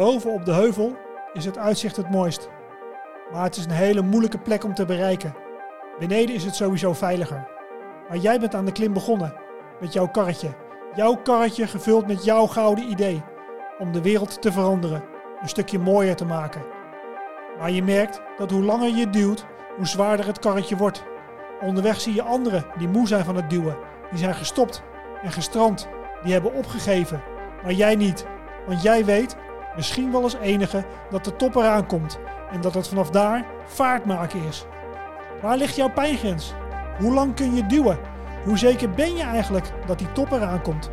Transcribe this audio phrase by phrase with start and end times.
[0.00, 0.96] Boven op de heuvel
[1.32, 2.48] is het uitzicht het mooist.
[3.32, 5.34] Maar het is een hele moeilijke plek om te bereiken.
[5.98, 7.48] Beneden is het sowieso veiliger.
[8.08, 9.34] Maar jij bent aan de klim begonnen
[9.80, 10.48] met jouw karretje.
[10.94, 13.22] Jouw karretje gevuld met jouw gouden idee
[13.78, 15.04] om de wereld te veranderen,
[15.42, 16.62] een stukje mooier te maken.
[17.58, 21.04] Maar je merkt dat hoe langer je duwt, hoe zwaarder het karretje wordt.
[21.60, 23.78] Onderweg zie je anderen die moe zijn van het duwen.
[24.10, 24.82] Die zijn gestopt
[25.22, 25.88] en gestrand.
[26.22, 27.22] Die hebben opgegeven.
[27.62, 28.26] Maar jij niet.
[28.66, 29.36] Want jij weet,
[29.76, 32.18] misschien wel als enige, dat de top eraan komt.
[32.50, 34.64] En dat het vanaf daar vaart maken is.
[35.42, 36.54] Waar ligt jouw pijngrens?
[36.98, 37.98] Hoe lang kun je duwen?
[38.44, 40.90] Hoe zeker ben je eigenlijk dat die top eraan komt?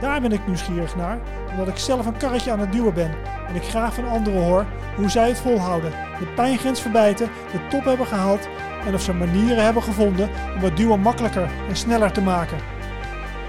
[0.00, 1.18] Daar ben ik nieuwsgierig naar,
[1.50, 3.14] omdat ik zelf een karretje aan het duwen ben.
[3.48, 4.66] En ik graag van anderen hoor
[4.96, 5.90] hoe zij het volhouden.
[6.18, 8.48] De pijngrens verbijten, de top hebben gehaald
[8.86, 12.58] en of ze manieren hebben gevonden om het duwen makkelijker en sneller te maken.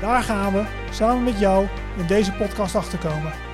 [0.01, 1.67] Daar gaan we samen met jou
[1.97, 3.44] in deze podcast achterkomen.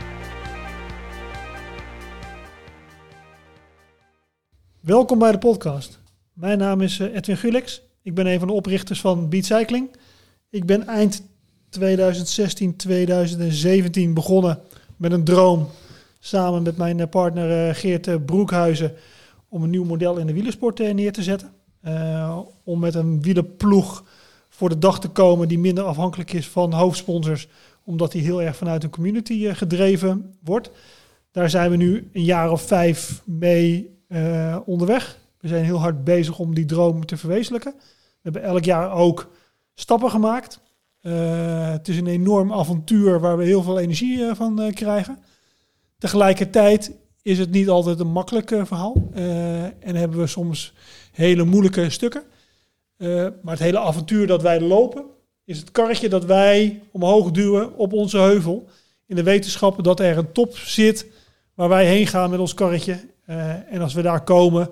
[4.82, 6.00] Welkom bij de podcast.
[6.34, 7.82] Mijn naam is eh, Edwin Gulix.
[8.02, 9.90] Ik ben een van de oprichters van Beat Cycling.
[10.50, 11.24] Ik ben eind
[11.70, 14.60] 2016, 2017 begonnen
[14.98, 15.68] met een droom
[16.20, 18.94] samen met mijn partner eh, Geert eh, Broekhuizen
[19.50, 21.54] om een nieuw model in de wielersport neer te zetten.
[22.64, 24.04] Om met een wielerploeg
[24.50, 27.48] voor de dag te komen die minder afhankelijk is van hoofdsponsors,
[27.84, 30.72] omdat die heel erg vanuit een community gedreven wordt.
[31.32, 35.18] Daar zijn we nu een jaar of vijf mee uh, onderweg.
[35.40, 37.74] We zijn heel hard bezig om die droom te verwezenlijken.
[37.78, 39.32] We hebben elk jaar ook
[39.74, 40.60] stappen gemaakt.
[41.02, 45.18] Uh, het is een enorm avontuur waar we heel veel energie uh, van krijgen.
[45.98, 49.10] Tegelijkertijd is het niet altijd een makkelijk verhaal.
[49.80, 50.74] en hebben we soms
[51.12, 52.24] hele moeilijke stukken.
[53.42, 55.06] maar het hele avontuur dat wij lopen,
[55.44, 58.68] is het karretje dat wij omhoog duwen op onze heuvel.
[59.06, 61.06] In de wetenschap dat er een top zit
[61.54, 63.11] waar wij heen gaan met ons karretje.
[63.30, 64.70] Uh, en als we daar komen,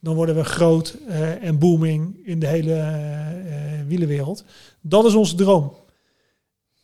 [0.00, 4.44] dan worden we groot uh, en booming in de hele uh, wielenwereld.
[4.80, 5.76] Dat is onze droom.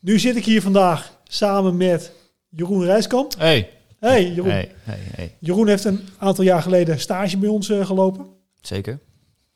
[0.01, 2.13] Nu zit ik hier vandaag samen met
[2.49, 3.35] Jeroen Rijskamp.
[3.39, 3.71] Hey.
[3.99, 4.51] Hey Jeroen.
[4.51, 5.37] Hey, hey, hey.
[5.39, 8.27] Jeroen heeft een aantal jaar geleden stage bij ons gelopen.
[8.61, 8.99] Zeker.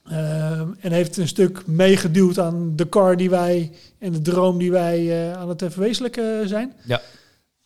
[0.04, 4.70] Ehm, en heeft een stuk meegeduwd aan de car die wij en de droom die
[4.70, 6.72] wij aan het verwezenlijken zijn.
[6.86, 7.00] Ja.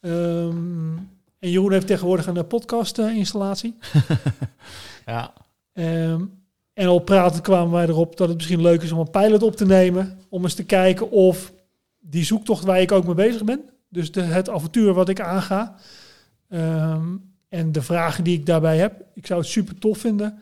[0.00, 3.76] Um, en Jeroen heeft tegenwoordig een podcast-installatie.
[5.06, 5.32] ja.
[5.72, 6.38] Um,
[6.72, 9.56] en al praten kwamen wij erop dat het misschien leuk is om een pilot op
[9.56, 10.18] te nemen.
[10.28, 11.52] Om eens te kijken of
[11.98, 13.60] die zoektocht waar ik ook mee bezig ben.
[13.88, 15.74] Dus de, het avontuur wat ik aanga.
[16.48, 19.04] Um, en de vragen die ik daarbij heb.
[19.14, 20.38] Ik zou het super tof vinden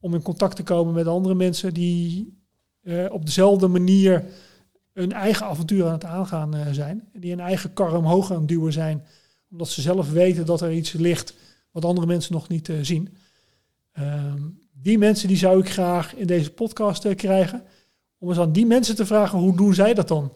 [0.00, 2.38] om in contact te komen met andere mensen die
[2.82, 4.24] uh, op dezelfde manier
[4.92, 7.08] een eigen avontuur aan het aangaan uh, zijn.
[7.12, 9.04] Die een eigen kar omhoog aan het duwen zijn
[9.50, 11.34] omdat ze zelf weten dat er iets ligt
[11.70, 13.16] wat andere mensen nog niet uh, zien.
[13.98, 17.62] Um, die mensen die zou ik graag in deze podcast uh, krijgen.
[18.18, 20.32] Om eens aan die mensen te vragen, hoe doen zij dat dan?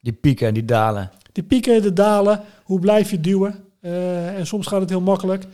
[0.00, 1.10] Die pieken en die dalen.
[1.32, 2.42] Die pieken, de dalen.
[2.64, 3.64] Hoe blijf je duwen?
[3.80, 5.44] Uh, en soms gaat het heel makkelijk.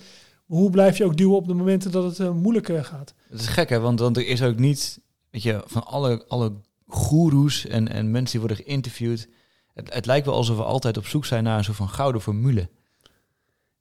[0.47, 3.15] Maar hoe blijf je ook duwen op de momenten dat het moeilijk gaat?
[3.30, 6.53] Dat is gek hè, want, want er is ook niet, weet je, van alle, alle
[6.86, 9.28] goeroes en, en mensen die worden geïnterviewd.
[9.75, 12.20] Het, het lijkt wel alsof we altijd op zoek zijn naar een soort van gouden
[12.20, 12.69] formule.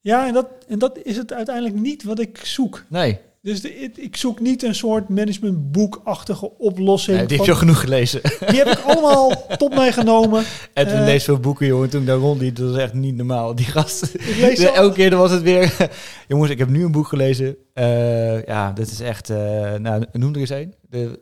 [0.07, 2.84] Ja, en dat, en dat is het uiteindelijk niet wat ik zoek.
[2.90, 3.19] Nee.
[3.41, 7.18] Dus de, ik zoek niet een soort managementboekachtige oplossing.
[7.18, 8.22] Nee, die heb je al genoeg gelezen.
[8.47, 10.44] Die heb ik allemaal tot mij genomen.
[10.73, 11.90] En toen uh, lees veel boeken, jongen.
[11.90, 13.56] Toen daar rond, die dat was echt niet normaal.
[13.56, 14.13] Die gast.
[14.13, 15.90] Ik elke keer was het weer.
[16.28, 17.57] jongens, ik heb nu een boek gelezen.
[17.73, 19.29] Uh, ja, dit is echt.
[19.29, 20.73] Uh, nou, noem er eens één.
[20.90, 21.19] De,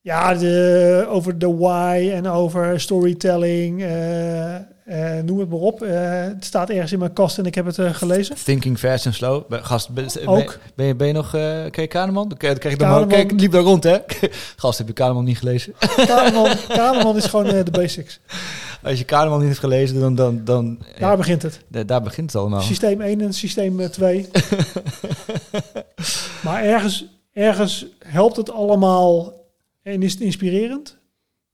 [0.00, 3.82] ja, de, over de why en over storytelling.
[3.82, 4.56] Uh,
[4.86, 5.82] uh, noem het maar op.
[5.82, 5.90] Uh,
[6.22, 8.36] het staat ergens in mijn kast en ik heb het gelezen.
[8.44, 9.44] Thinking fast and slow.
[9.48, 10.58] Gast, ben, Ook.
[10.74, 11.30] Ben, je, ben je nog...
[11.70, 12.28] kijk Kahneman?
[12.28, 13.06] Dan krijg je.
[13.06, 13.98] Kijk, liep daar rond, hè?
[14.56, 15.72] Gast, heb je Kahneman niet gelezen?
[16.06, 18.20] Kahneman, Kahneman is gewoon de basics.
[18.82, 20.14] Als je Kahneman niet hebt gelezen, dan...
[20.14, 21.60] dan, dan daar ja, begint het.
[21.86, 22.60] Daar begint het allemaal.
[22.60, 24.28] Systeem 1 en systeem 2.
[26.44, 29.32] maar ergens, ergens helpt het allemaal
[29.82, 31.00] en is het inspirerend?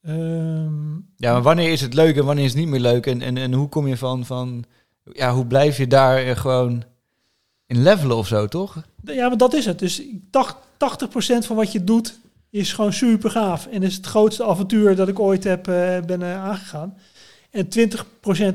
[0.08, 3.06] Um, ja, maar wanneer is het leuk en wanneer is het niet meer leuk?
[3.06, 4.64] En, en, en hoe kom je van, van,
[5.12, 6.84] ja, hoe blijf je daar gewoon
[7.66, 8.82] in levelen of zo, toch?
[9.04, 9.78] Ja, maar dat is het.
[9.78, 10.06] Dus 80%
[11.38, 12.18] van wat je doet
[12.50, 13.66] is gewoon super gaaf.
[13.66, 16.96] En is het grootste avontuur dat ik ooit heb, uh, ben uh, aangegaan.
[17.50, 17.70] En 20%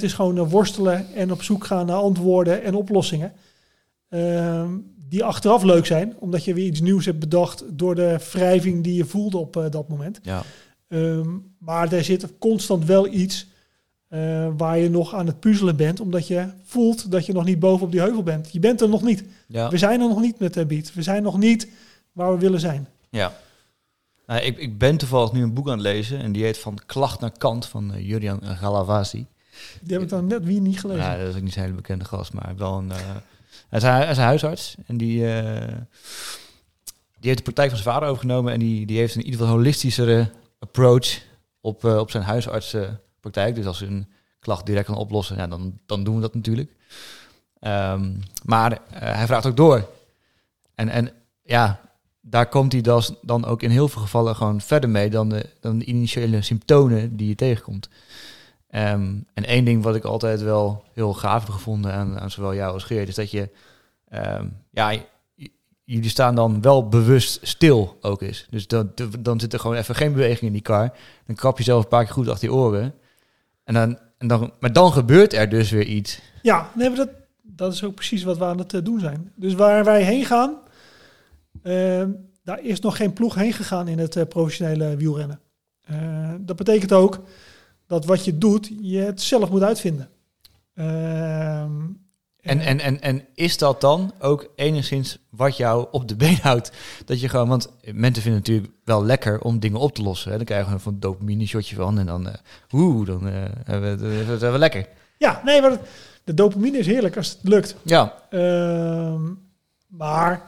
[0.01, 3.33] is gewoon uh, worstelen en op zoek gaan naar antwoorden en oplossingen.
[4.09, 8.83] Um, die achteraf leuk zijn, omdat je weer iets nieuws hebt bedacht door de wrijving
[8.83, 10.19] die je voelde op dat moment.
[10.23, 10.43] Ja.
[10.93, 13.51] Um, maar er zit constant wel iets
[14.57, 17.85] waar je nog aan het puzzelen bent, omdat je voelt dat je nog niet boven
[17.85, 18.51] op die heuvel bent.
[18.51, 19.23] Je bent er nog niet.
[19.47, 19.69] Ja.
[19.69, 20.93] We zijn er nog niet met de beat.
[20.93, 21.67] We zijn nog niet
[22.11, 22.87] waar we willen zijn.
[23.09, 23.33] Ja.
[24.27, 26.79] Nou, ik, ik ben toevallig nu een boek aan het lezen en die heet Van
[26.85, 29.25] Klacht naar Kant van uh, Julian Galavasi.
[29.81, 31.03] Die heb ik dan net wie niet gelezen.
[31.03, 32.89] Ja, dat is ook niet een hele bekende gast, maar wel een...
[32.89, 32.95] Uh,
[33.69, 35.17] hij, is, hij is een huisarts en die,
[37.19, 39.55] die heeft de praktijk van zijn vader overgenomen en die, die heeft een ieder geval
[39.55, 40.29] holistischere
[40.63, 41.21] approach
[41.61, 43.55] op, op zijn huisartsenpraktijk.
[43.55, 44.07] Dus als ze een
[44.39, 46.71] klacht direct kan oplossen, ja, dan, dan doen we dat natuurlijk.
[47.59, 49.89] Um, maar hij vraagt ook door.
[50.75, 51.11] En, en
[51.43, 51.79] ja,
[52.21, 55.49] daar komt hij dus dan ook in heel veel gevallen gewoon verder mee dan de,
[55.59, 57.89] dan de initiële symptomen die je tegenkomt.
[58.69, 62.73] Ehm, en één ding wat ik altijd wel heel gaaf gevonden aan, aan zowel jou
[62.73, 63.49] als Geert, is dat je,
[64.13, 64.93] um, ja,
[65.83, 68.47] jullie staan dan wel bewust stil ook is.
[68.49, 70.93] Dus dan, dan zit er gewoon even geen beweging in die kar.
[71.25, 72.93] Dan krap je zelf een paar keer goed achter je oren.
[73.63, 76.19] En dan, en dan, maar dan gebeurt er dus weer iets.
[76.41, 77.09] Ja, nee, maar dat,
[77.41, 79.31] dat is ook precies wat we aan het eh, doen zijn.
[79.35, 80.57] Dus waar wij heen gaan,
[81.63, 82.03] uh,
[82.43, 85.39] daar is nog geen ploeg heen gegaan in het uh, professionele wielrennen.
[85.91, 87.23] Uh, dat betekent ook
[87.87, 90.09] dat wat je doet, je het zelf moet uitvinden.
[92.43, 96.37] Ehm, en, en, en, en is dat dan ook enigszins wat jou op de been
[96.41, 96.71] houdt?
[97.05, 100.31] Dat je gewoon, want mensen vinden het natuurlijk wel lekker om dingen op te lossen.
[100.31, 100.37] Hè?
[100.37, 104.27] Dan krijgen we een dopamine shotje van en dan, uh, dan uh, hebben, we, het,
[104.27, 104.87] hebben we lekker.
[105.17, 105.77] Ja, nee, maar
[106.23, 107.75] de dopamine is heerlijk als het lukt.
[107.81, 108.13] Ja.
[108.29, 109.19] Uh,
[109.87, 110.41] maar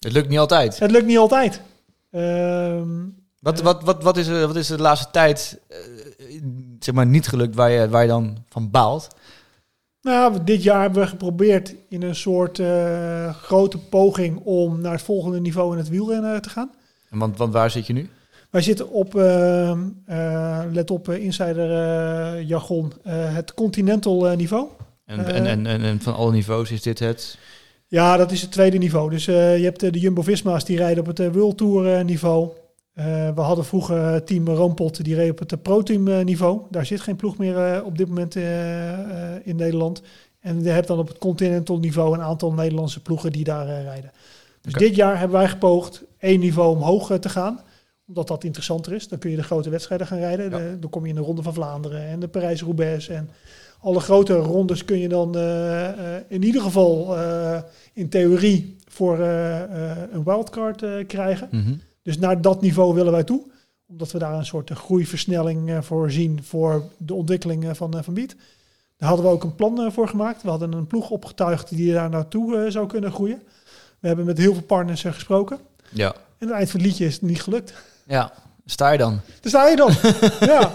[0.00, 0.78] het lukt niet altijd.
[0.78, 1.60] Het lukt niet altijd.
[2.10, 2.88] Ehm,
[3.40, 6.42] wat, wat, wat, wat, is, wat is de laatste tijd uh,
[6.78, 9.08] zeg maar niet gelukt waar je, waar je dan van baalt?
[10.04, 15.02] Nou, dit jaar hebben we geprobeerd in een soort uh, grote poging om naar het
[15.02, 16.70] volgende niveau in het wielrennen te gaan.
[17.10, 18.08] En want, want waar zit je nu?
[18.50, 19.78] Wij zitten op, uh,
[20.72, 24.68] let op insider jargon, het continental niveau.
[25.04, 27.38] En, en, en, en, van alle niveaus is dit het?
[27.86, 29.10] Ja, dat is het tweede niveau.
[29.10, 32.50] Dus je hebt de Jumbo-Visma's die rijden op het World Tour niveau.
[33.34, 36.62] We hadden vroeger team Rampot, die reed op het Pro-team niveau.
[36.70, 38.34] Daar zit geen ploeg meer op dit moment
[39.44, 40.02] in Nederland.
[40.40, 44.10] En je hebt dan op het continental niveau een aantal Nederlandse ploegen die daar rijden.
[44.60, 47.60] Dus dit jaar hebben wij gepoogd één niveau omhoog te gaan
[48.06, 49.08] omdat dat interessanter is.
[49.08, 50.80] Dan kun je de grote wedstrijden gaan rijden.
[50.80, 53.08] dan kom je in de Ronde van Vlaanderen en de Parijs-Roubaix.
[53.08, 53.30] En
[53.80, 55.38] alle grote rondes kun je dan
[56.28, 57.16] in ieder geval
[57.92, 61.48] in theorie voor een wildcard krijgen.
[61.50, 61.74] Mhm.
[62.04, 63.42] Dus naar dat niveau willen wij toe.
[63.86, 68.34] Omdat we daar een soort groeiversnelling voor zien voor de ontwikkeling van, van Beat.
[68.96, 70.42] Daar hadden we ook een plan voor gemaakt.
[70.42, 73.42] We hadden een ploeg opgetuigd die daar naartoe zou kunnen groeien.
[73.98, 75.58] We hebben met heel veel partners gesproken.
[75.90, 76.14] Ja.
[76.38, 77.74] En het eind van het liedje is het niet gelukt.
[78.06, 78.32] Ja,
[78.66, 79.20] sta je dan?
[79.40, 79.92] Daar sta je dan,
[80.52, 80.74] ja.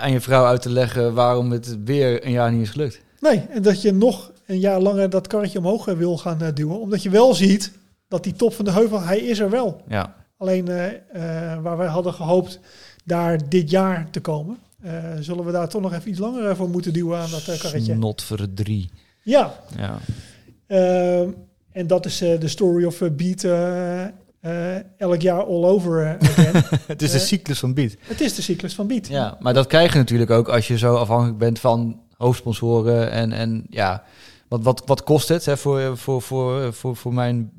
[0.00, 3.00] aan je vrouw uit te leggen waarom het weer een jaar niet is gelukt.
[3.20, 6.54] Nee, en dat je nog een jaar langer dat karretje omhoog eh, wil gaan eh,
[6.54, 6.80] duwen.
[6.80, 7.72] Omdat je wel ziet
[8.08, 9.82] dat die top van de heuvel, hij is er wel.
[9.88, 10.14] Ja.
[10.36, 12.60] Alleen uh, waar wij hadden gehoopt
[13.04, 16.68] daar dit jaar te komen, uh, zullen we daar toch nog even iets langer voor
[16.68, 17.94] moeten duwen aan dat karretje.
[17.94, 18.90] Not voor drie.
[19.22, 19.54] Ja.
[19.76, 19.98] ja.
[20.66, 21.30] Ehm,
[21.72, 23.44] en dat is de story of Beat
[24.96, 26.64] elk jaar all over again.
[26.86, 27.94] het is de cyclus van Beat.
[28.00, 29.08] Het is de cyclus van Beat.
[29.08, 33.32] Ja, maar dat krijg je natuurlijk ook als je zo afhankelijk bent van hoofdsponsoren en,
[33.32, 34.04] en ja,
[34.48, 37.50] wat, wat, wat kost het hè, voor, voor, voor, voor, voor mijn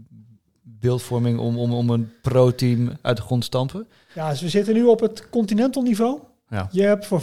[0.79, 3.88] beeldvorming om, om, om een pro-team uit de grond te stampen?
[4.13, 6.20] Ja, dus we zitten nu op het continental niveau.
[6.50, 6.67] Ja.
[6.72, 7.22] Je hebt voor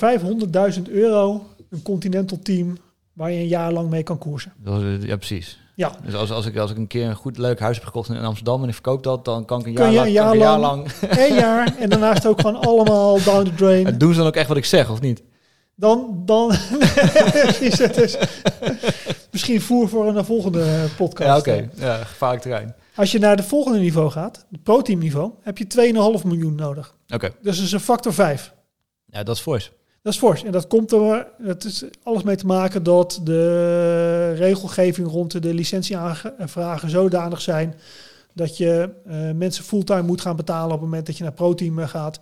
[0.77, 2.77] 500.000 euro een continental team
[3.13, 4.53] waar je een jaar lang mee kan koersen.
[5.01, 5.61] Ja, precies.
[5.75, 5.93] Ja.
[6.05, 8.17] Dus als, als, ik, als ik een keer een goed leuk huis heb gekocht in
[8.17, 10.87] Amsterdam en ik verkoop dat, dan kan ik een jaar, lang, een jaar, lang.
[11.29, 13.87] Een jaar en daarnaast ook gewoon allemaal down the drain.
[13.87, 15.23] Het doen ze dan ook echt wat ik zeg, of niet?
[15.75, 16.51] Dan, dan
[17.61, 18.17] is het dus
[19.31, 21.29] misschien voer voor een volgende podcast.
[21.29, 21.69] Ja, oké.
[21.75, 22.75] Ja, gevaarlijk terrein.
[22.95, 25.67] Als je naar de volgende niveau gaat, het pro-team niveau, heb je
[26.21, 26.97] 2,5 miljoen nodig.
[27.15, 27.33] Oké.
[27.41, 28.55] Dus dat is een factor 5.
[29.07, 29.73] Ja, dat is fors.
[30.03, 30.45] Dat is fors.
[30.45, 35.55] En dat komt er, het is alles mee te maken dat de regelgeving rond de
[35.55, 37.75] licentieaanvragen zodanig zijn
[38.35, 41.79] dat je uh, mensen fulltime moet gaan betalen op het moment dat je naar pro-team
[41.79, 42.19] gaat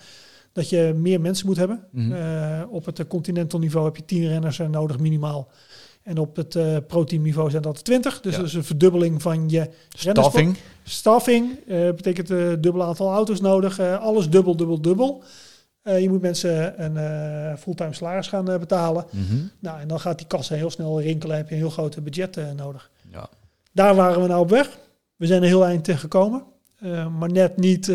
[0.53, 1.85] dat je meer mensen moet hebben.
[1.91, 2.39] Mm
[2.71, 5.49] op het continental niveau heb je 10 renners nodig minimaal.
[6.03, 8.21] En op het uh, pro-team niveau zijn dat 20.
[8.21, 10.57] Dus dat is een verdubbeling van je Staffing.
[10.83, 13.81] Staffing uh, betekent een dubbel aantal auto's nodig.
[13.81, 15.23] alles dubbel, dubbel, dubbel.
[15.83, 19.05] je moet mensen een fulltime salaris gaan betalen.
[19.11, 19.37] Mhm.
[19.59, 21.37] Nou, en dan gaat die kassa heel snel rinkelen.
[21.37, 22.91] Heb je een heel grote budget nodig.
[23.11, 23.29] Ja.
[23.73, 24.79] Daar waren we nou op weg.
[25.17, 26.45] We zijn er heel eind gekomen.
[27.19, 27.93] maar net niet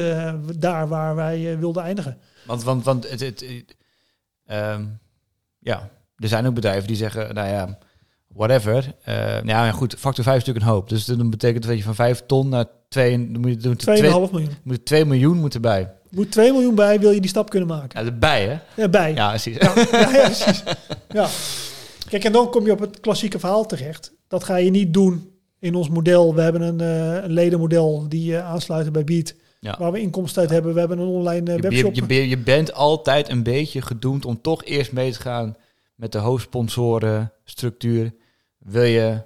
[0.59, 2.17] daar waar wij wilden eindigen.
[2.45, 3.75] Want, want, want het, het,
[4.45, 4.85] ehm,
[5.59, 7.77] ja, er zijn ook bedrijven die zeggen, nou ja,
[8.35, 8.95] whatever.
[9.03, 10.89] Eh nou ja, goed, factor 5 is natuurlijk een hoop.
[10.89, 14.01] Dus dan betekent weet je, van 5 ton naar 2, dan moet je doen 2,
[14.03, 14.49] 2,5 miljoen.
[14.63, 15.93] moet 2 miljoen moeten bij.
[16.09, 17.99] Moet 2 miljoen bij, wil je die stap kunnen maken.
[17.99, 18.81] Ja, erbij, hè?
[18.81, 19.13] Ja, bij.
[19.13, 19.57] Ja, precies.
[19.57, 20.63] Ja, ja, ja, precies.
[21.09, 21.27] Ja.
[22.09, 24.13] Kijk, en dan kom je op het klassieke verhaal terecht.
[24.27, 26.35] Dat ga je niet doen in ons model.
[26.35, 29.33] We hebben een, eh, een ledenmodel die eh, aansluiten bij Beat.
[29.59, 29.75] Ja.
[29.79, 30.73] Waar we inkomsten uit hebben.
[30.73, 31.93] We hebben een online eh, Je, webshop.
[31.93, 35.55] je, je, je bent altijd een beetje gedoemd om toch eerst mee te gaan
[35.95, 38.13] met de hoofdsponsoren structuur.
[38.65, 39.21] Wil je,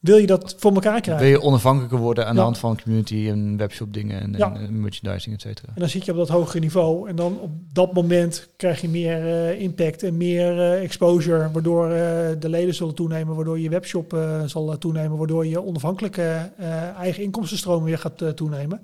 [0.00, 1.24] Wil je dat voor elkaar krijgen?
[1.24, 4.54] wil je onafhankelijker worden aan de hand van community en webshop dingen en, Ja.
[4.54, 5.68] en, en merchandising, et cetera.
[5.74, 7.08] En dan zit je op dat hogere niveau.
[7.08, 11.50] En dan op dat moment krijg je meer eh, impact en meer eh, exposure.
[11.50, 13.34] Waardoor eh, de leden zullen toenemen.
[13.36, 15.18] Waardoor je webshop zal toenemen.
[15.18, 16.50] Waardoor je onafhankelijke
[16.98, 18.82] eigen inkomstenstroom weer gaat toenemen.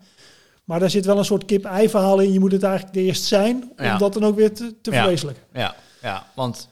[0.64, 2.32] Maar daar zit wel een soort kip-ei verhaal in.
[2.32, 3.72] Je moet het eigenlijk de eerst zijn.
[3.78, 3.98] Om Ja.
[3.98, 4.96] dat dan ook weer te, te Ja.
[5.00, 5.44] verwezenlijken.
[5.52, 6.68] Ja, ja, want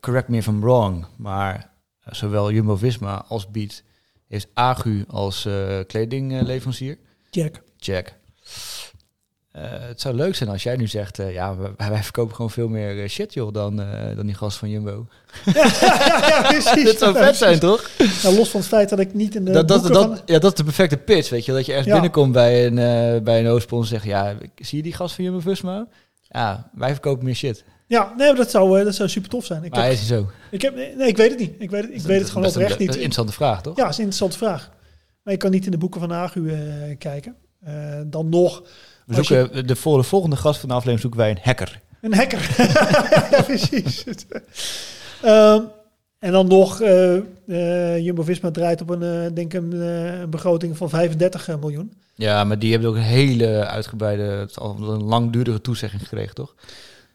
[0.00, 1.70] correct me if I'm wrong, maar
[2.10, 3.82] zowel Jumbo-Visma als Beat
[4.28, 6.98] heeft Agu als eh, kledingleverancier.
[7.30, 7.62] Check.
[7.76, 8.14] Check.
[9.52, 12.50] Eh, het zou leuk zijn als jij nu zegt, eh, ja, wij, wij verkopen gewoon
[12.50, 13.76] veel meer shit joh dan,
[14.16, 15.06] dan die gast van Jumbo.
[15.54, 15.66] ja,
[16.28, 16.84] ja, precies.
[16.90, 17.90] Dit zou vet zijn, toch?
[18.22, 20.18] Nou, los van het feit dat ik niet in de Dat, dat, dat, van...
[20.26, 21.52] ja, dat is de perfecte pitch, weet je.
[21.52, 21.92] Dat je ergens Ja.
[21.92, 22.74] binnenkomt bij een,
[23.24, 25.86] bij een hoofdsponsor en zegt, ja, zie je die gast van Jumbo-Visma?
[26.34, 27.64] Ja, wij verkopen meer shit.
[27.86, 29.64] Ja, nee, maar dat zou, eh, dat zou super tof zijn.
[29.64, 30.30] Ik, Maar heb, is zo.
[30.50, 31.52] ik, heb, nee, ik weet het niet.
[31.58, 32.88] Ik weet het, ik weet het gewoon een- oprecht Dat niet.
[32.88, 33.76] is een interessante vraag, toch?
[33.76, 34.70] Ja, dat is een interessante vraag.
[35.22, 36.58] Maar je kan niet in de boeken van Agu eh,
[36.98, 37.34] kijken.
[37.60, 37.74] Eh,
[38.06, 38.62] dan nog
[39.06, 41.80] We zoeken, de, voor de volgende gast van de aflevering zoeken wij een hacker.
[42.00, 42.54] een hacker.
[43.30, 44.04] ja, precies.
[45.22, 45.60] Ehm,
[46.24, 47.16] en dan nog, eh
[47.46, 51.92] eh, Jumbo-Visma draait op een, eh, denk ik, een, een begroting van 35 miljoen.
[52.14, 56.54] Ja, maar die hebben ook een hele uitgebreide, een langdurige toezegging gekregen, toch?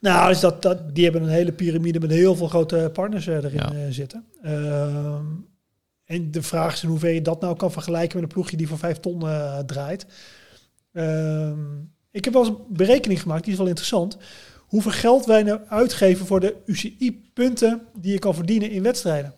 [0.00, 3.52] Nou, dus dat, dat, die hebben een hele piramide met heel veel grote partners erin
[3.52, 3.90] Ja.
[3.90, 4.24] zitten.
[4.42, 5.24] Ehm,
[6.04, 8.68] en de vraag is in hoeverre je dat nou kan vergelijken met een ploegje die
[8.68, 9.24] voor 5 ton
[9.66, 10.06] draait.
[10.92, 11.58] Ehm,
[12.10, 14.16] ik heb wel eens een berekening gemaakt, die is wel interessant.
[14.70, 19.34] Hoeveel geld wij nou uitgeven voor de UCI-punten die je kan verdienen in wedstrijden.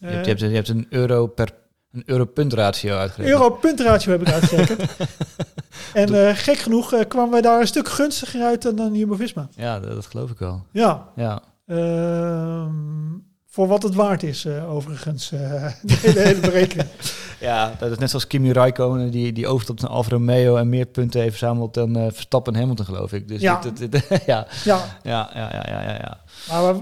[0.00, 1.52] Je hebt, je, hebt, je hebt een euro per
[1.92, 3.38] een euro-punt-ratio uitgerekend.
[3.40, 4.80] Euro-puntratio heb ik uitgerekend.
[5.94, 9.48] en eh, gek genoeg eh, kwamen wij daar een stuk gunstiger uit dan, dan Jumbo-Visma.
[9.56, 10.66] Ja, dat, dat geloof ik wel.
[10.72, 11.42] Ja, Ja.
[11.66, 12.72] Ehm,
[13.54, 15.40] voor wat het waard is, eh, overigens, eh,
[15.82, 16.88] de hele- berekening.
[17.40, 20.86] ja, dat is net zoals Kimi Räikkönen, die, die overstapt naar Alfa Romeo en meer
[20.86, 23.28] punten heeft verzameld dan eh, Verstappen en Hamilton, geloof ik.
[23.28, 23.60] Dus Ja.
[23.60, 24.46] dit- dit- dit- ja.
[24.64, 26.62] Ja, Ja, ja, ja, ja, ja, ja.
[26.62, 26.74] maar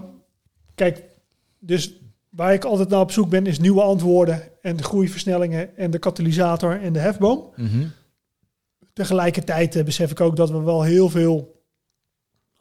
[0.74, 1.02] kijk,
[1.58, 1.92] dus
[2.30, 5.98] waar ik altijd naar op zoek ben, is nieuwe antwoorden en de groeiversnellingen en de
[5.98, 7.50] katalysator en de hefboom.
[7.56, 7.86] Mhm.
[8.92, 11.60] Tegelijkertijd eh, besef ik ook dat we wel heel veel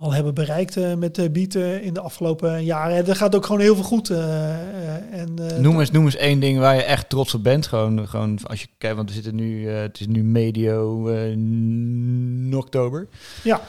[0.02, 2.98] al hebben bereikt eh, met bieten in de afgelopen jaren.
[2.98, 4.10] En er gaat ook gewoon heel veel goed.
[4.10, 4.18] eh,
[4.54, 7.68] eh, en, eh, Noem, eens, noem eens één ding waar je echt trots op bent.
[7.68, 12.58] Gewoon, gewoon als je kijkt, want we zitten nu, eh, het is nu medio eh,
[12.58, 13.08] oktober.
[13.44, 13.62] Ja.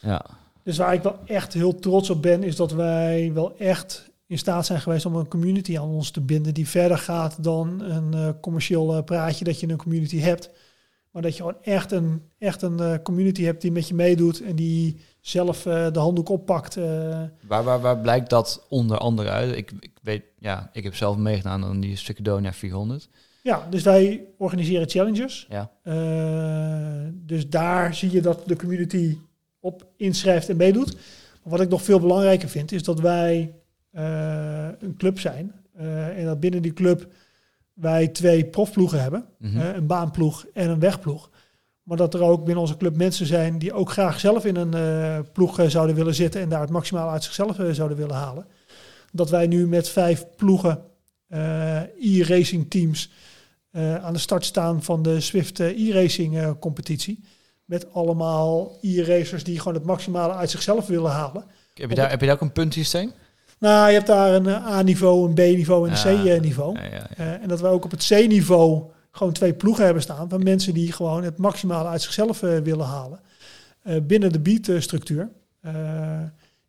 [0.00, 0.24] Ja.
[0.62, 4.38] Dus waar ik wel echt heel trots op ben, is dat wij wel echt in
[4.38, 8.14] staat zijn geweest om een community aan ons te binden die verder gaat dan een
[8.14, 10.50] eh, commercieel eh, praatje dat je een community hebt.
[11.10, 14.42] Maar dat je gewoon echt een, echt een eh, community hebt die met je meedoet
[14.42, 16.76] en die zelf eh, de handdoek oppakt.
[16.76, 17.22] eh.
[17.46, 19.56] Waar, waar, waar blijkt dat onder andere uit?
[19.56, 23.08] Ik, ik weet, ja, ik heb zelf meegedaan aan die Macedonia 400.
[23.42, 25.46] ja, dus wij organiseren challenges.
[25.50, 25.70] Ja.
[25.82, 29.18] Eh, dus daar zie je dat de community
[29.60, 30.94] op inschrijft en meedoet.
[30.94, 33.54] Maar wat ik nog veel belangrijker vind, is dat wij
[34.78, 35.52] een club zijn.
[36.16, 37.12] En dat binnen die club
[37.74, 39.24] wij twee profploegen hebben.
[39.38, 39.58] Mhm.
[39.60, 41.30] Een baanploeg en een wegploeg.
[41.90, 44.74] Maar dat er ook binnen onze club mensen zijn die ook graag zelf in een
[44.74, 48.14] eh, ploeg eh, zouden willen zitten en daar het maximaal uit zichzelf eh, zouden willen
[48.14, 48.46] halen.
[49.12, 50.82] Dat wij nu met vijf ploegen
[52.00, 53.10] e-racing teams
[53.72, 57.24] aan de start staan van de Swift e-racing competitie.
[57.64, 61.44] Met allemaal e-racers die gewoon het maximale uit zichzelf willen halen.
[61.74, 63.12] Heb, je daar, heb je daar ook een puntsysteem?
[63.58, 66.38] Nou, je hebt daar een A-niveau, een B-niveau en een Ja.
[66.38, 66.78] C-niveau.
[66.78, 70.42] Ja, ja, en dat we ook op het C-niveau gewoon twee ploegen hebben staan van
[70.42, 73.20] mensen die gewoon het maximale uit zichzelf eh, willen halen.
[73.82, 75.30] eh, binnen de beat-structuur.
[75.60, 75.72] Eh,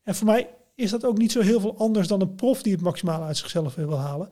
[0.03, 2.73] en voor mij is dat ook niet zo heel veel anders dan een prof die
[2.73, 4.29] het maximale uit zichzelf wil halen.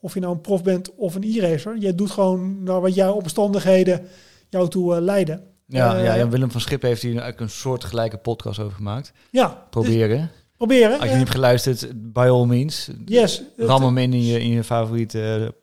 [0.00, 1.76] Of je nou een prof bent of een e-racer.
[1.78, 4.06] Je doet gewoon naar wat jouw omstandigheden
[4.48, 5.44] jou toe leiden.
[5.66, 9.12] Ja, ja, Jan Willem van Schip heeft hier eigenlijk een soortgelijke podcast over gemaakt.
[9.30, 10.30] Ja, dus Proberen.
[10.56, 10.92] proberen.
[10.92, 12.90] Als je niet hebt geluisterd, by all means.
[13.04, 15.54] yes, Ram hem in in je, in je favoriete...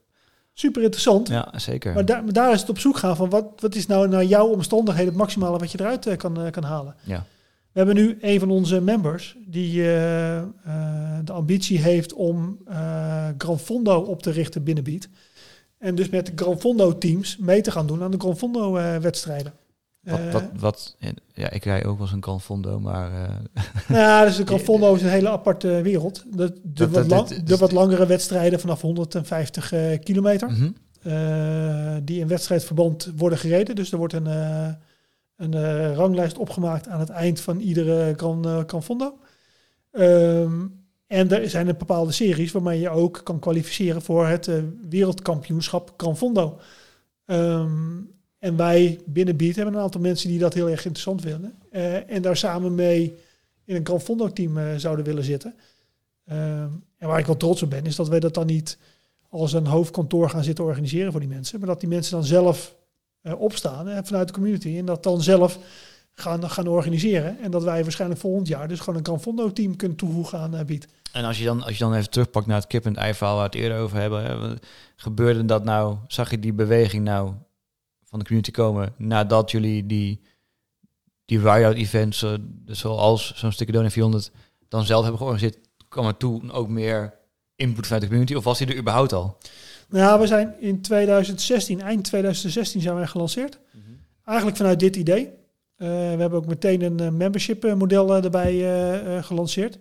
[0.60, 1.28] super interessant.
[1.28, 1.94] ja, zeker.
[1.94, 4.26] Maar daar, maar daar is het op zoek gaan van wat, wat is nou naar
[4.26, 6.96] jouw omstandigheden het maximale wat je eruit eh, kan, eh, kan halen.
[7.04, 7.26] Ja.
[7.72, 10.44] We hebben nu een van onze members die eh,
[11.24, 15.08] de ambitie heeft om eh Gran Fondo op te richten binnen Beat.
[15.78, 18.72] En dus met de Gran Fondo teams mee te gaan doen aan de Gran Fondo
[19.02, 19.54] wedstrijden.
[20.10, 20.96] Wat, Eh, wat, wat,
[21.34, 23.36] ja, ik rij ook wel eens een Canfondo, maar eh,
[23.88, 26.24] Nou ja, dus de Gran Fondo is een hele aparte wereld.
[26.32, 30.50] De, de, Dat- wat, lang- de wat langere wedstrijden vanaf 150 eh, kilometer.
[30.50, 30.70] mhm.
[32.04, 33.76] die in wedstrijdverband worden gereden.
[33.76, 34.26] Dus er wordt een,
[35.36, 39.18] een ranglijst opgemaakt aan het eind van iedere Gran, eh, Gran Fondo.
[39.92, 40.66] Ehm,
[41.08, 44.50] en er zijn een bepaalde series waarmee je ook kan kwalificeren voor het
[44.90, 46.60] wereldkampioenschap Gran Fondo.
[48.40, 51.56] En wij binnen Beat hebben een aantal mensen die dat heel erg interessant vinden.
[51.72, 53.16] eh, en daar samen mee
[53.66, 55.56] in een Gran Fondo team eh, zouden willen zitten.
[56.26, 58.78] Ehm, en waar ik wel trots op ben, is dat wij dat dan niet
[59.30, 61.60] als een hoofdkantoor gaan zitten organiseren voor die mensen.
[61.60, 62.76] Maar dat die mensen dan zelf
[63.22, 64.78] eh, opstaan vanuit de community.
[64.78, 65.60] En dat dan zelf
[66.14, 67.40] gaan, gaan organiseren.
[67.40, 70.56] En dat wij waarschijnlijk volgend jaar dus gewoon een Gran Fondo team kunnen toevoegen aan
[70.56, 70.88] uh.
[71.12, 73.36] En als je, dan, als je dan even terugpakt naar het kip en ei verhaal
[73.36, 74.24] waar we het eerder over hebben.
[74.24, 74.56] Hè,
[74.96, 77.34] gebeurde dat nou, zag je die beweging nou
[78.10, 80.22] van de community komen nadat jullie die,
[81.26, 82.34] die ride-out events, eh,
[82.66, 84.32] zoals zo'n Stickedonia 400,
[84.68, 87.14] dan zelf hebben georganiseerd, kwam er toen ook meer
[87.56, 88.36] input vanuit de community?
[88.36, 89.38] Of was die er überhaupt al?
[89.90, 93.60] Nou, we zijn in 2016, eind 2016 zijn wij gelanceerd.
[94.26, 95.26] Eigenlijk vanuit dit idee.
[95.76, 99.78] Eh, we hebben ook meteen een eh, membership model erbij gelanceerd.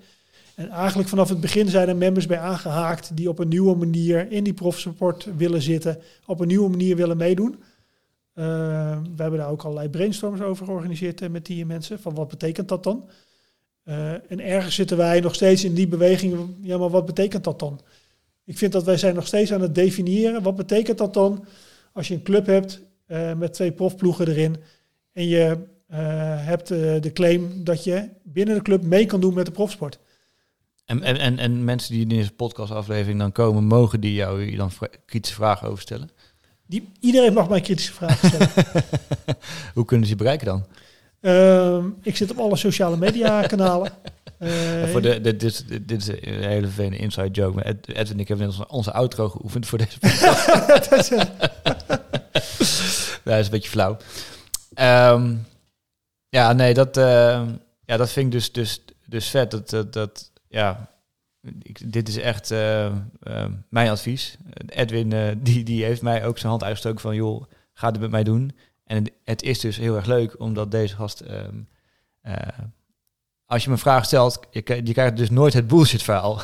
[0.54, 4.32] En eigenlijk vanaf het begin zijn er members bij aangehaakt die op een nieuwe manier
[4.32, 7.62] in die profsport willen zitten, op een nieuwe manier willen meedoen.
[8.38, 12.00] Eh, we hebben daar ook allerlei brainstorms over georganiseerd eh, met die mensen.
[12.00, 13.08] Van wat betekent dat dan?
[13.82, 16.56] Eh, en ergens zitten wij nog steeds in die beweging.
[16.60, 17.80] Ja, maar wat betekent dat dan?
[18.44, 20.42] Ik vind dat wij zijn nog steeds aan het definiëren.
[20.42, 21.44] Wat betekent dat dan
[21.92, 24.56] als je een club hebt eh, met twee profploegen erin
[25.12, 25.66] en je
[26.40, 29.98] hebt de claim dat je binnen de club mee kan doen met de profsport.
[30.84, 34.70] En, en, en, en mensen die in deze podcastaflevering dan komen, mogen die jou dan
[35.04, 36.10] kritische vragen over stellen?
[36.68, 38.50] Die, iedereen mag mij kritische vragen stellen.
[39.74, 40.66] Hoe kunnen ze je bereiken dan?
[41.20, 43.92] Ehm, ik zit op alle sociale media kanalen.
[44.92, 47.54] Voor de, dit, is- dit is een hele vervelende inside joke.
[47.54, 50.46] Maar Ed, Ed en ik hebben net onze, onze outro geoefend voor deze podcast.
[50.90, 51.08] dat is,
[53.24, 53.96] dat is een beetje flauw.
[54.74, 55.34] Ehm,
[56.28, 57.42] ja, nee, dat, eh,
[57.84, 59.50] ja, dat vind ik dus, dus, dus vet.
[59.50, 60.88] Dat, dat, dat ja,
[61.86, 62.92] dit is echt eh, eh,
[63.68, 64.36] mijn advies.
[64.66, 68.10] Edwin, eh, die, die heeft mij ook zijn hand uitgestoken van, joh, ga dit met
[68.10, 68.52] mij doen.
[68.84, 71.20] En het, het is dus heel erg leuk, omdat deze gast...
[71.20, 71.56] ehm,
[72.20, 72.34] eh,
[73.46, 76.40] als je me een vraag stelt, je, krijgt- dus nooit het bullshit verhaal.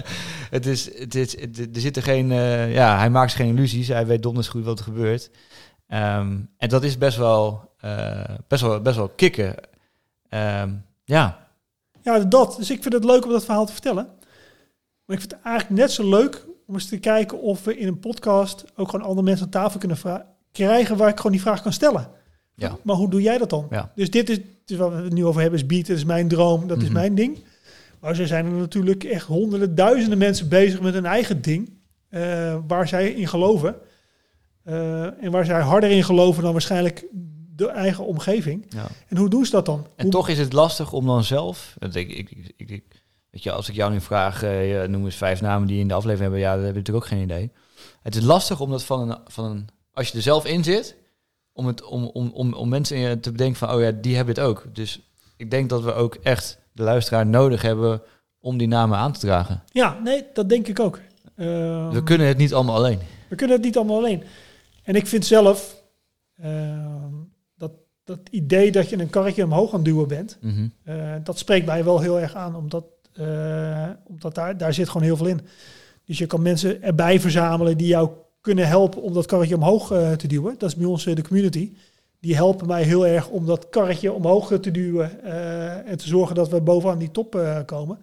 [0.50, 2.28] het is, het is, het- er zitten geen,
[2.70, 3.88] ja, hij maakt geen illusies.
[3.88, 5.30] Hij weet donders goed wat er gebeurt.
[5.86, 7.70] Ehm, en dat is best wel,
[8.48, 9.54] best wel, best wel kicken.
[10.28, 10.72] Ehm,
[11.04, 11.48] ja,
[12.02, 12.56] ja, dat.
[12.56, 14.08] Dus ik vind het leuk om dat verhaal te vertellen.
[15.08, 17.86] Maar ik vind het eigenlijk net zo leuk om eens te kijken of we in
[17.88, 19.98] een podcast ook gewoon andere mensen aan tafel kunnen
[20.52, 22.08] krijgen waar ik gewoon die vraag kan stellen.
[22.54, 22.76] Ja.
[22.82, 23.66] Maar hoe doe jij dat dan?
[23.70, 23.92] Ja.
[23.94, 26.28] Dus dit is dus wat we het nu over hebben, is beat, dat is mijn
[26.28, 26.92] droom, dat is Mhm.
[26.92, 27.38] mijn ding.
[28.00, 31.70] Maar er zijn er natuurlijk echt honderden, duizenden mensen bezig met hun eigen ding,
[32.08, 33.74] eh, waar zij in geloven.
[34.64, 37.04] Eh, en waar zij harder in geloven dan waarschijnlijk
[37.56, 38.66] de eigen omgeving.
[38.68, 38.86] ja.
[39.08, 39.86] En hoe doen ze dat dan?
[39.96, 41.76] En Hoe- toch is het lastig om dan zelf...
[41.78, 42.97] want Ik, ik, ik, ik, ik-
[43.30, 45.94] weet je, als ik jou nu vraag, eh, noem eens vijf namen die in de
[45.94, 46.40] aflevering hebben.
[46.40, 47.50] Ja, dat heb je natuurlijk ook geen idee.
[48.02, 49.18] Het is lastig om dat van een...
[49.26, 50.96] Van een als je er zelf in zit,
[51.52, 53.72] om, het, om, om, om, om mensen in je te bedenken van...
[53.74, 54.66] Oh ja, die hebben het ook.
[54.72, 55.00] Dus
[55.36, 58.02] ik denk dat we ook echt de luisteraar nodig hebben
[58.40, 59.62] om die namen aan te dragen.
[59.72, 61.00] Ja, nee, dat denk ik ook.
[61.34, 62.98] Eh, We kunnen het niet allemaal alleen.
[63.28, 64.22] we kunnen het niet allemaal alleen.
[64.82, 65.82] En ik vind zelf
[66.34, 66.84] eh,
[67.56, 67.72] dat
[68.04, 70.68] dat idee dat je een karretje omhoog aan het duwen bent, Mhm.
[70.84, 72.84] eh, dat spreekt mij wel heel erg aan, omdat,
[73.18, 75.40] eh, omdat daar, daar zit gewoon heel veel in.
[76.04, 80.12] Dus je kan mensen erbij verzamelen die jou kunnen helpen om dat karretje omhoog eh,
[80.12, 80.54] te duwen.
[80.58, 81.72] Dat is bij ons eh, de community.
[82.20, 85.22] Die helpen mij heel erg om dat karretje omhoog te duwen
[85.84, 87.98] en te zorgen dat we bovenaan die top komen.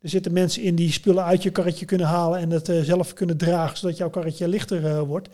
[0.00, 3.36] Er zitten mensen in die spullen uit je karretje kunnen halen en het zelf kunnen
[3.36, 5.28] dragen, zodat jouw karretje lichter wordt.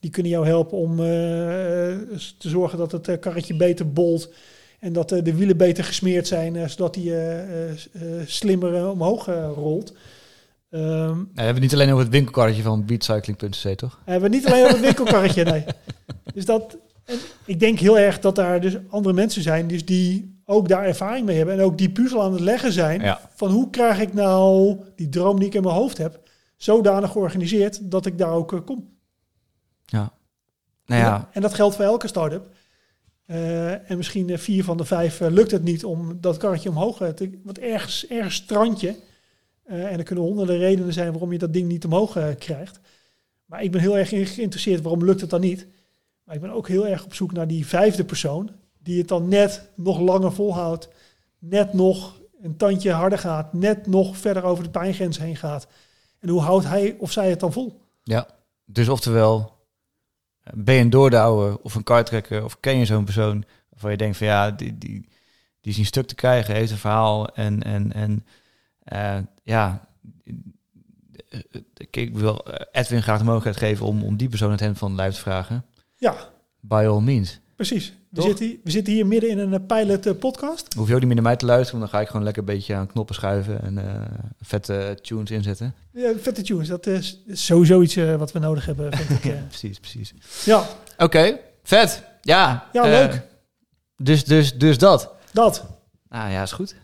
[0.00, 0.96] Die kunnen jou helpen om
[2.38, 4.30] te zorgen dat het karretje beter bolt
[4.78, 7.72] en dat eh, de wielen beter gesmeerd zijn, eh, zodat die eh,
[8.26, 9.92] slimmer omhoog rolt.
[10.70, 14.00] Ehm, Nou, we hebben het niet alleen over het winkelkarretje van beatcycling.cc, toch?
[14.04, 15.64] hebben we niet alleen op het winkelkarretje, nee.
[16.34, 20.36] Dus dat, en ik denk heel erg dat daar dus andere mensen zijn, dus die
[20.44, 23.00] ook daar ervaring mee hebben en ook die puzzel aan het leggen zijn.
[23.00, 23.20] Ja.
[23.34, 26.20] Van hoe krijg ik nou die droom die ik in mijn hoofd heb,
[26.56, 28.88] zodanig georganiseerd dat ik daar ook kom.
[29.84, 30.12] Ja.
[30.86, 32.46] Nou ja, En dat geldt voor elke start-up.
[33.28, 36.68] Eh, en misschien eh, vier van de vijf eh, lukt het niet om dat karretje
[36.68, 37.40] omhoog te...
[37.44, 38.96] Want ergens, ergens strandje.
[39.64, 42.80] en er kunnen honderden redenen zijn waarom je dat ding niet omhoog krijgt.
[43.44, 45.66] Maar ik ben heel erg geïnteresseerd waarom lukt het dan niet.
[46.24, 48.50] Maar ik ben ook heel erg op zoek naar die vijfde persoon.
[48.78, 50.88] Die het dan net nog langer volhoudt.
[51.38, 53.52] Net nog een tandje harder gaat.
[53.52, 55.66] Net nog verder over de pijngrens heen gaat.
[56.18, 57.80] En hoe houdt hij of zij het dan vol?
[58.02, 58.28] Ja,
[58.64, 59.57] dus oftewel,
[60.54, 64.16] ben je een doordouwer of een kartrekker of ken je zo'n persoon waarvan je denkt
[64.16, 65.08] van ja, die, die,
[65.60, 68.26] die is een stuk te krijgen, heeft een verhaal en, en, en
[68.82, 69.88] eh, ja,
[71.28, 71.40] eh,
[71.90, 75.14] ik wil Edwin graag de mogelijkheid geven om, om die persoon het hem van lijf
[75.14, 75.64] te vragen.
[75.96, 76.16] Ja,
[76.60, 77.40] By all means.
[77.56, 77.92] precies.
[78.10, 80.74] We zitten, hier, we zitten hier midden in een eh, pilot eh, podcast.
[80.74, 82.42] Hoef je ook niet meer naar mij te luisteren, want dan ga ik gewoon lekker
[82.42, 84.02] een beetje aan knoppen schuiven en eh,
[84.40, 85.74] vette tunes inzetten.
[85.92, 86.68] Ja, vette tunes.
[86.68, 89.34] Dat is sowieso iets wat we nodig hebben, vind ik.
[89.48, 90.14] Precies, precies.
[90.44, 90.66] ja,
[90.98, 92.02] Oké, vet.
[92.20, 93.22] Ja, Ja, leuk.
[93.96, 95.12] Dus, dus, dus dat.
[95.32, 95.64] dat.
[96.08, 96.74] Nou ja, is goed.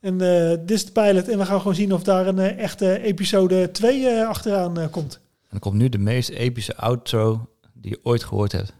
[0.00, 0.18] En
[0.66, 1.28] dit is de pilot.
[1.28, 5.14] En we gaan gewoon zien of daar een echte episode 2 eh, achteraan komt.
[5.14, 8.72] En dan komt nu de meest epische outro die je ooit gehoord hebt.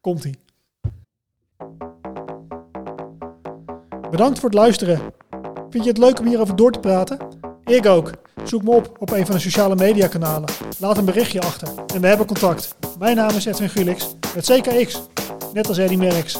[0.00, 0.38] Komt-ie.
[4.10, 5.00] Bedankt voor het luisteren.
[5.70, 7.18] Vind je het leuk om hierover door te praten?
[7.64, 8.10] Ik ook.
[8.44, 10.48] Zoek me op op een van de sociale mediakanalen.
[10.78, 12.74] Laat een berichtje achter en we hebben contact.
[12.98, 15.02] Mijn naam is Edwin Gulix met CKX,
[15.52, 16.38] net als Eddie Merckx.